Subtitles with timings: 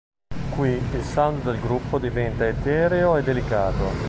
[0.55, 3.91] Qui, il sound del gruppo diventa etereo e delicato.